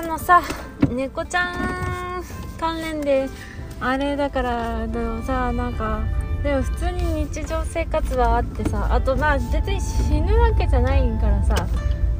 [0.00, 0.42] そのさ
[0.92, 2.22] 猫ちゃん
[2.56, 3.28] 関連で
[3.80, 6.04] あれだからでもさなんか
[6.44, 11.66] でも普通に日常生活はあってさあとまあ別に死ぬわけじゃないからさ、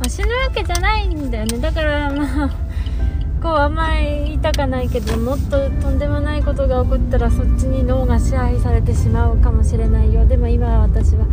[0.01, 1.59] まあ、死ぬわけじゃないんだよね。
[1.59, 2.51] だからまあ
[3.41, 10.27] こうあんまり言いたかないけどもっととんでもないことが起こったらそっちに脳が支配されてしまうかもしれないよ。
[10.27, 11.27] でも今私は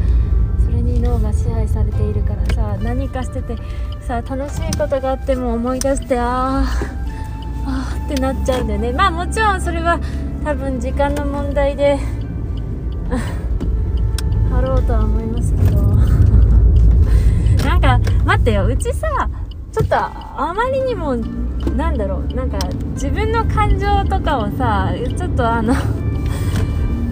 [0.66, 3.55] それに脳が支配されているからさ何かしてて
[4.02, 6.66] さ楽しいことがあっても思い出してあ
[7.67, 8.91] あってなっちゃうんだよね。
[8.94, 9.99] まあもちろんそれは
[10.44, 11.98] 多分時間の問題で
[14.53, 15.81] あろうとは思いますけど。
[17.67, 18.66] なんか待ってよ。
[18.66, 19.08] うちさ
[19.72, 21.16] ちょっとあまりにも
[21.75, 22.34] なんだろう。
[22.36, 22.58] なんか
[22.94, 25.73] 自分の感情とかをさちょっとあの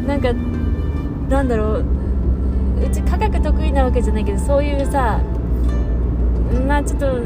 [0.07, 0.29] なんか
[1.29, 2.02] なんだろう。
[2.85, 5.21] うち科学得意なわけじゃないけどそういうさ
[6.67, 7.21] まあちょっと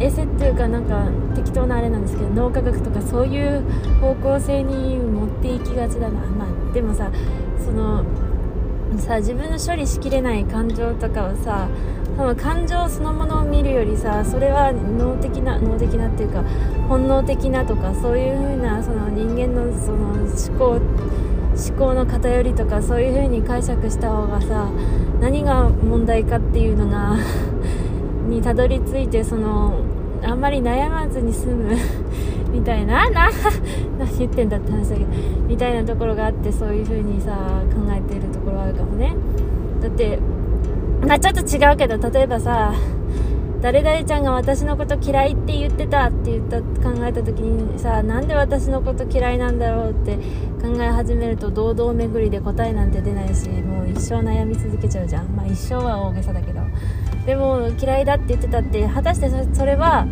[0.00, 3.62] エセっていうかなんか適当なあれなんですけど脳科学とかそういう
[4.00, 6.20] 方向性に持っていきがちだな。
[6.26, 7.10] まあでもさ
[7.64, 8.04] その
[8.98, 11.68] さ自分の処理しきれない感情とかをさ
[12.16, 16.42] その感情そのものを見るよりさそれは脳的な脳的なっていうか
[16.88, 20.80] 本能的なとかそういう風なその人間のその思考
[21.64, 24.68] 思考の偏りとかそういう風に解釈した方がさ
[25.20, 27.16] 何が問題かっていうのが
[28.28, 29.74] にたどり着いてその
[30.24, 31.74] あんまり悩まずに済む
[32.52, 33.30] みたいなな
[33.98, 35.06] 何言ってんだって話だけど
[35.48, 37.30] みたいなところがあってそういう風にさ
[37.74, 39.14] 考えてるところあるかもね。
[39.80, 40.18] だって
[41.06, 42.72] まあちょっと違うけど例えばさ
[43.62, 50.16] 誰々ちゃんが私のこと嫌いって言ってたって言った考えた時にさなんで私のこと嫌いなんだろうって
[50.60, 55.26] 考え始めると堂々巡りで答えなんて出ないしもう一生悩み続けちゃうじゃん。
[55.36, 56.60] まあ一生は大げさだけど。
[57.24, 60.08] でも嫌いだって言ってたって果たしてそれは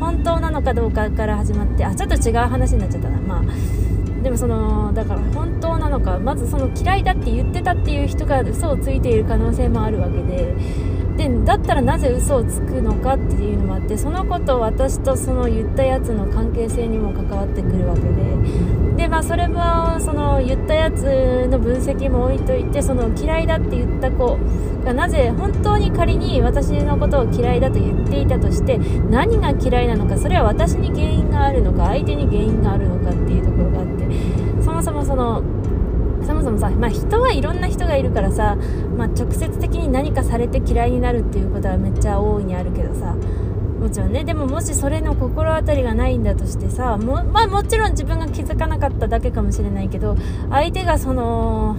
[0.00, 3.18] 本当なのかどうかから始まってあちょっと違う話になっちゃったな。
[3.18, 10.93] まあでもそのだから本当なのかまずその嫌いだって言ってたっていう人が嘘をついている可能性もあるわけで。
[11.16, 18.84] でだったらなぜ嘘をつくのかっていうのもあってそのことを私とその言ったやつの関係性にも関わってくるわけで。
[18.96, 24.38] でまあそれはその言ったやつの分析も置いといてその嫌いだって言った子
[24.84, 28.78] がなぜ本当に仮に私のことを嫌いだと言っていたとして
[29.10, 35.42] 何が嫌いなのかそれは私に原因があるのか相手に原因があるのかっていうところがあってそもそもその
[36.54, 38.56] もさ、まあ、人はいろんな人がいるからさ、
[38.96, 43.14] まあ、直接的に何かされて嫌いになるっていうことはめっちゃ大いにあるけどさ
[43.80, 44.24] もちろんね。
[44.24, 50.16] でももしそれの心当たりがないんだとしてさも,、まあ、もちろん自分が気づかなかっただけかもしれないけど
[50.48, 51.76] 相手がその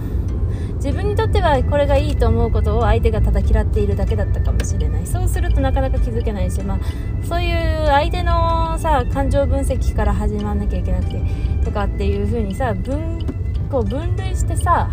[0.76, 5.06] 自分にとってはこれがいいと思うことを相手がただ嫌っているだけだったかもしれない。
[5.06, 6.78] そうするとなかなか気づけないし、まあ、
[7.24, 11.20] そういう相手のさ感情分析から始まんなきゃいけなくて
[11.64, 13.35] とかっていう風にさ分
[13.70, 14.90] こう分類してさ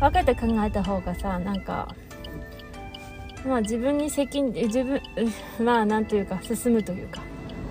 [0.00, 1.94] 分けて考えた方がさなんか
[3.46, 5.00] まあ自分に責任自分
[5.64, 7.20] まあなんというか進むというか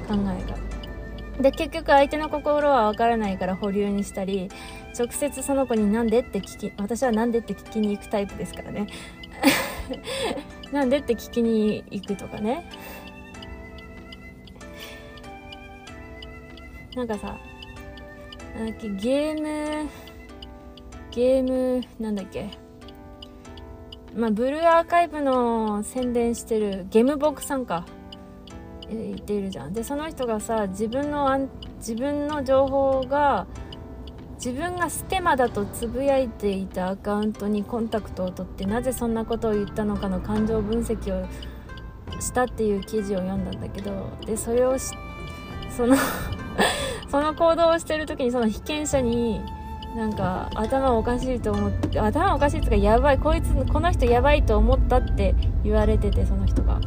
[0.08, 0.58] 考えが。
[1.42, 4.50] で結局相手の心は分からないから保留にしたり
[4.98, 8.88] 直接その子に「なんで?」って聞き私は「なんで?」って聞きに行くタイプですからね
[10.74, 12.70] なんでって聞きに行くとかね
[16.96, 17.38] なんかさ
[18.60, 19.90] なんだっけゲーム
[21.12, 22.50] ゲームなんだっけ。
[24.14, 27.86] まあブルーアーカイブの宣伝してるゲームボックさんか。
[28.90, 29.74] 言っているじゃん。
[29.74, 33.48] でその人がさ自分の自分の情報が
[34.36, 41.26] 自分がステマだとつぶやいていたアカウントにコンタクトを取ってなぜそんなことを言ったのかの感情分析を
[42.20, 45.96] したっていう記事を読んだんだけどでそれをその
[47.10, 49.42] その行動をしてる時にその被験者に
[49.96, 55.34] なんか頭おかしいと思って頭おかしいっていうかやばいこいつこの人やばいと思ったって
[55.64, 56.80] 言われててその人が。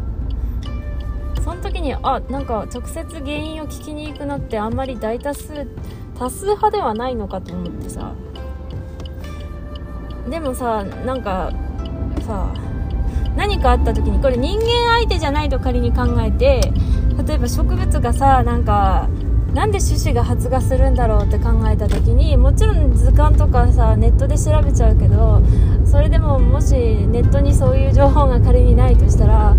[1.43, 5.67] その時にあなんか直接原因を聞きに行くのってあんまり大多数
[6.17, 8.15] 多数派ではないのかと思ってさ。
[10.31, 11.53] でもさなんか
[12.25, 12.55] さ
[13.37, 14.67] 何かあった時にこれ人間
[14.99, 16.61] 相手じゃないと仮に考えて
[17.27, 19.09] 例えば植物がさなんか
[19.55, 25.43] なんで種子が発芽するんだろうって考えた時にもちろん図鑑とかさネットで調べちゃうけど
[25.85, 29.55] それでももしネットにそういう情報が仮にないとしたら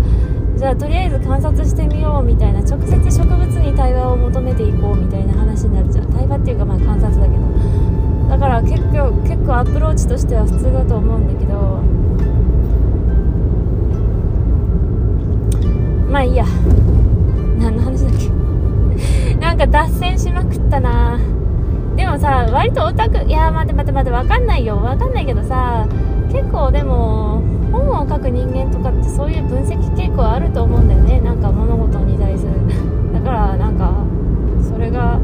[0.56, 6.12] じゃあとりあえず観察してみようみたいな直接植物に対話を求めていこうみたいな話になるじゃん。
[6.12, 8.28] 対話っていうかまあ観察だけど。
[8.28, 11.54] だから結構結構アプローチとしては普通だと思うんだけど。
[16.10, 16.44] まあいいや。
[17.58, 18.53] 何の話だっけ？
[19.54, 21.18] んか脱線しまくったな。
[21.96, 24.76] でもさ割とオタクいや待って待って待ってわかんないよ。
[24.76, 25.86] わかんないけどさ
[26.32, 27.40] 結構でも
[27.70, 31.20] 本を書く人間とかってそういう分析傾向あると思うんだよね。
[31.20, 32.52] なんか物事に対する。
[33.14, 33.92] だからなんか
[34.60, 35.20] それが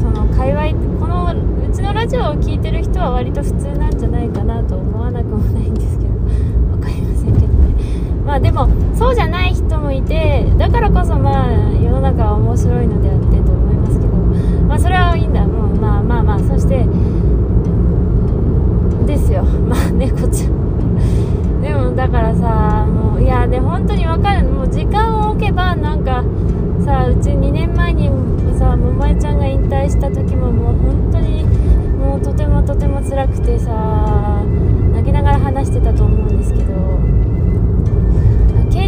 [0.00, 0.68] その界隈
[1.00, 6.10] このうちのラジオを聴いてる人は割と普通なんじゃないかなと思わなくもないんですけど。
[6.76, 7.74] 分かりませんけどね。
[8.24, 8.68] まあでも
[9.00, 14.12] そうじゃない人もいてだからこそまあ世の中は面白いのであってと思いますけど
[14.68, 15.46] まあそれはいいんだ。
[15.46, 16.84] もうまあまあまあそして
[19.06, 19.42] ですよ。
[19.66, 20.52] まあ猫ちゃん
[21.64, 24.46] でもだからさもういやで本当に分かる。
[24.46, 26.22] もう時間を置けばなんか
[26.84, 28.10] さうち2年前に
[28.58, 31.46] さ桃江ちゃんが引退した時ももう本当に
[31.98, 33.72] もうとてもとても辛くてさ
[34.92, 37.00] 泣きながら話してたと思うんですけど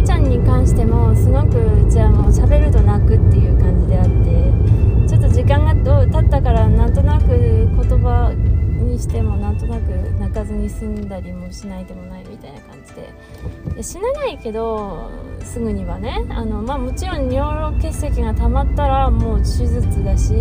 [0.03, 1.57] ちゃんに関してもすごく
[1.87, 7.67] うちはもう喋ると泣くっていう感じであってちょっと時間が経ったからなんとなく言
[7.99, 9.89] 葉にしてもなんとなく
[10.19, 13.13] 泣かずに済んだりもしないでもないみたいな感じで
[13.81, 15.09] 死なないけど
[15.43, 16.25] すぐにはね。
[16.29, 20.33] あの、まあ、もちろん尿路結石が溜まったらもう手術だし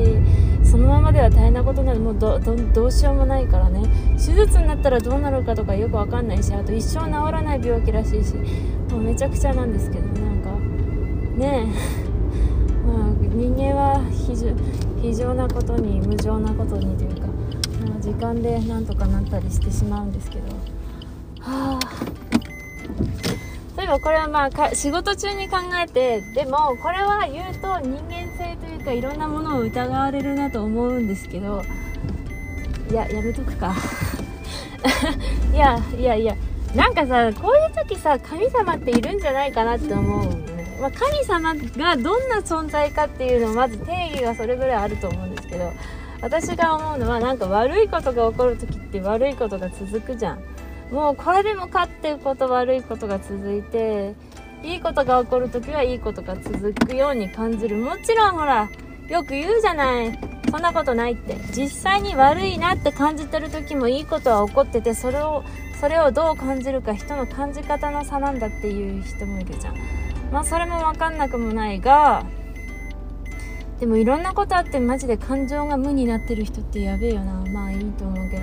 [0.62, 2.00] そのままでは大変なことになる。
[2.00, 3.82] もうどうしようもないからね。
[4.12, 8.34] 手術になったらどうなるかとかよく分かんないしあと一生治らない病気らしいし
[8.90, 10.50] もうめちゃくちゃなんですけどなんか
[11.37, 14.00] ねえ、 まあ、人間は
[15.00, 17.29] 非常なことに無情なことにというか
[18.00, 20.44] 時間でなんとかなったりしてしまうんですけど。
[21.40, 21.81] はあ。
[23.92, 31.62] 例えばこれはまあ仕事中に考えてでもこれは言うと人間性というかいろんなものを疑われるなと思うんですけど
[32.90, 33.74] いややめとくか。
[35.52, 36.34] いやいやいや
[36.74, 40.26] なんかさこういう時さ神様っているんじゃないかなって思う。
[40.26, 45.70] ね、まあ、神様がどんな存在かっていうのをまず定義がそれぐらいあると思うんですけど
[46.22, 50.38] 私が思うのはなんか悪いことが起こる時って悪いことが続くじゃん。
[50.92, 54.14] もうこれでもかっていうこと悪いことが続いて
[54.62, 57.78] いいことが起こる時はいいことが続くように感じる。
[57.78, 58.68] もちろんほら
[59.08, 60.18] よく言うじゃない。
[60.50, 61.34] そんなことないって。
[61.56, 65.42] 実際に悪いなって感じてる時もいいことは起こっててそれを
[65.80, 69.76] それをどう感じるか人の感じ方の差なんだっていう人もいるじゃん。
[70.30, 72.24] まあそれも分かんなくもないが
[73.80, 77.32] でもいろんなことあってマジで感情が無になってる人ってやべえよな。
[77.50, 78.42] まあいいと思うけど。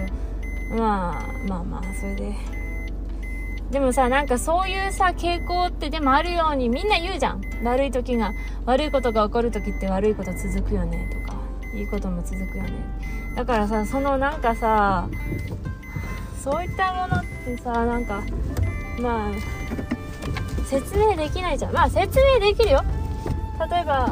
[0.70, 2.36] まあまあまあそれで。
[3.72, 7.42] でもさなんかそういうさ傾向ってでもあるようにみんな言うじゃん。
[7.64, 8.34] 悪い時が
[8.66, 11.38] 悪いことが起こる時って悪いこと続くよねとか
[11.76, 12.72] いいことも続くよね。
[13.36, 15.08] だからさそのなんかさ
[16.44, 18.24] そういったものってさなんか
[19.00, 19.34] まあ
[20.66, 21.74] 説明できないじゃん。
[21.74, 22.84] まあ説明できるよ。
[23.72, 24.10] 例えば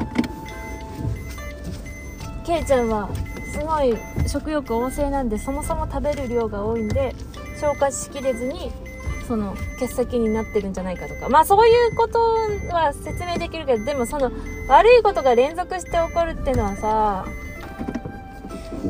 [2.45, 3.09] ケイちゃんは
[3.51, 3.97] すごい
[4.27, 7.15] 食欲旺盛なんでそもそも食べる量が多いんで
[7.59, 8.71] 消化しきれずに
[9.27, 11.27] その欠席になってるんじゃないかとか。
[11.29, 12.19] まあそういうこと
[12.73, 14.31] は説明できるけどでもその
[14.69, 17.25] 悪いことが連続して起こるってのはさ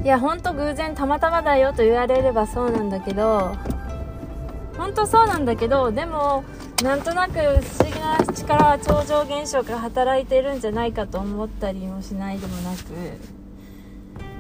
[0.04, 3.56] いやほんと偶然たまたまだよと言われればそうなんだけど
[4.78, 6.44] 本当そうなんだけどでも
[6.84, 12.84] なんとなく不思議な力は超常現象が働いてるんじゃないかと思ったりもしないでもなく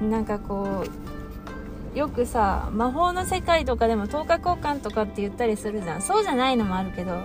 [0.01, 0.86] なんかこ
[1.96, 6.01] うよくさ魔法の世界とかでも10日交換とかって言ったりするじゃん。
[6.01, 7.24] そうじゃないのもあるけど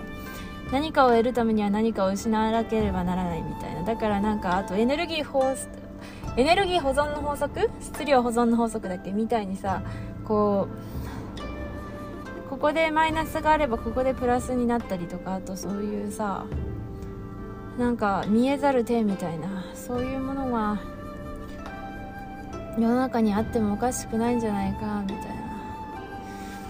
[0.71, 3.83] 何かを得るためには何かを失わなければならないみたいな。
[3.83, 5.43] だからなんかあとエネルギー放
[6.35, 7.69] エネルギー保存の法則？
[7.79, 9.11] 質量保存の法則だっけ？
[9.11, 9.83] みたいにさ
[10.25, 10.67] こ
[12.47, 16.45] うここでマイナスがあればここでプラスになったりとかあとそういうさ
[17.77, 20.79] なんか見えざる手みたいなそういうものが
[22.77, 25.43] 世の中にあってもおかしくないんじゃないかみたいな。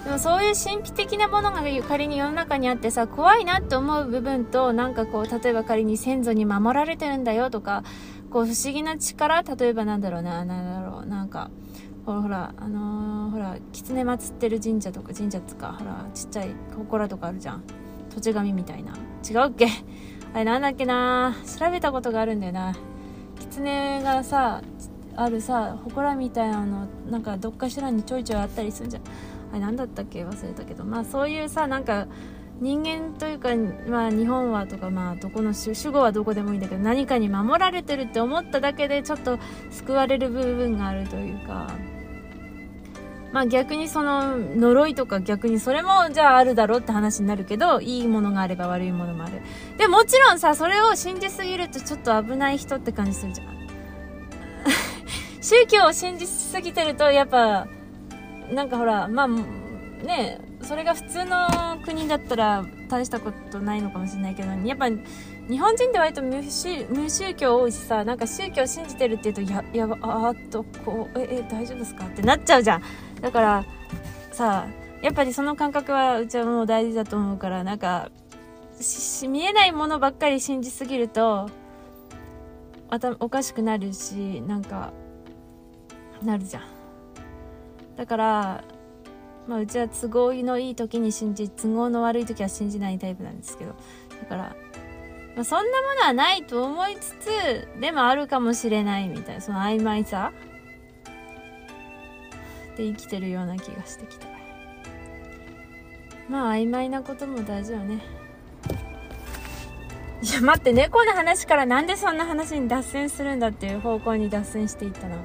[0.05, 7.85] でもそういう神秘的なものが仮に世の中にあってさ怖いなって思う部分となんかこう例えば仮に先祖に守られてるんだよとか
[8.29, 11.51] こう不思議な力例えばなんだろうななんだろうなんか
[12.05, 17.63] ほらほらあのー、ほら狐祀ってる神社とか神社っつかほらちっちゃい祠とかあるじゃん。
[18.13, 18.93] 土地神みたいな。
[19.27, 19.67] 違うっけ？
[20.33, 21.33] あれなんだっけな？
[21.57, 22.75] 調べたことがあるんだよな。
[23.39, 24.61] 狐がさ
[25.15, 29.03] あるさ祠みたいなのなんかどっかしらにちょいちょいあったりするんじゃん。
[29.51, 30.25] あれ何だったっけ？
[30.25, 30.83] 忘れたけど。
[30.83, 32.07] まあそういうさなんか
[32.59, 33.49] 人間というか、
[33.87, 39.39] まあ、日本はとか、まあ、どこの主語はどこでもいいんだけど何かに守られてるって思っただけでちょっと
[39.71, 41.71] 救われる部分があるというか。
[43.33, 49.41] まあ逆にその呪いとか逆にそれもじゃああるだろうって話になるけどいいものがあれば悪いものもある。
[49.79, 53.52] でもちろんさそれを信じすぎるとちょっと危ない人って感じするじゃん。
[55.43, 57.67] 宗教を信じすぎてると、やっぱ、
[58.49, 61.47] なんかほら、まあ、ね、それが普通の
[61.83, 72.83] 国だったら大したことないのかもしれないけど、やっぱ日本人って割と無宗教多いしさ、なんか宗教信じてるって言うと、や、やば、あっと、こう、え、え、大丈夫ですかってなっちゃうじゃん。
[73.21, 73.65] だから、
[74.31, 74.67] さ、
[75.01, 78.09] やっぱりその感覚はうちはもう大事だと思うから、なんか、
[79.27, 81.49] 見えないものばっかり信じすぎると、
[83.19, 84.93] おかしくなるし、なんか、
[86.21, 86.63] なるじゃん。
[87.95, 88.63] だから、
[89.47, 93.75] まあ、うちは都合のいい時に信じ、都合の悪い時は信じないタイプなんですけど。
[94.21, 94.55] だから、
[95.35, 100.31] まあ、そんなものはないと思いつつ、でもあるかもしれないみたいな、その曖昧さ
[102.77, 104.27] で生きてるような気がしてきた。
[106.29, 108.01] まあ曖昧なことも大事よね。
[110.21, 115.17] いや待って猫の話からなんでそんな話に脱線するんだっていう方向に脱線していったな。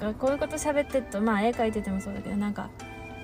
[0.00, 2.68] なんかこういうこと喋ってるとまあ絵描いててもそうだけどなんか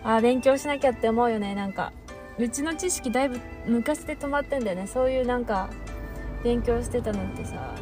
[0.05, 1.55] ああ勉強しなきゃって思うよね。
[1.55, 1.93] なんか
[2.39, 4.87] うちの知識だいぶ昔で止まってんだよね。
[4.87, 5.69] そういうなんか
[6.43, 7.75] 勉強してたのってさ。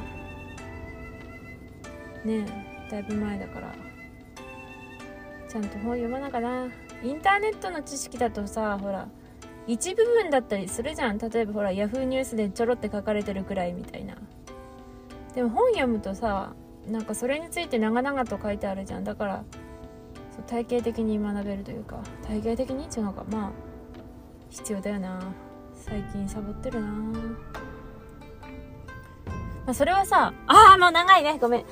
[2.25, 3.75] ねえだいぶ前だから。
[5.49, 6.67] ちゃんと本読まなかな。
[7.03, 9.09] インターネットの知識だとさほら
[9.67, 11.19] 一部分だったりするじゃん。
[11.19, 12.05] 例えばほら yahoo!
[12.05, 14.17] ニュースでちょろって書かれてるくらいみたいな。
[15.35, 16.53] でも本読むとさ
[16.89, 19.05] なんかそれについて長々と書いてあるじゃん。
[19.05, 19.45] だから
[20.47, 23.25] 体系的に学べるというか体系的に違うのか。
[23.31, 23.51] まあ
[24.49, 25.21] 必要だよな。
[25.75, 26.89] 最近サボってるな。
[29.67, 31.39] まあ、それはさああもう長いね。
[31.41, 31.61] ごめん。
[31.61, 31.65] 絵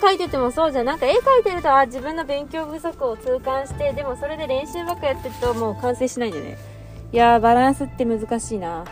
[0.00, 0.84] 描いててもそうじゃん。
[0.84, 6.58] なんか絵描いてるとあ自分の勉強不足を痛感してでもそれで練習ばっかやってるともう完成しないんでね。
[7.12, 8.84] いやーバランスって難しいな。